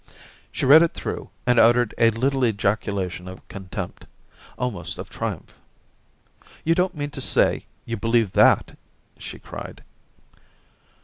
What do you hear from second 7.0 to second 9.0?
to say you believe that?'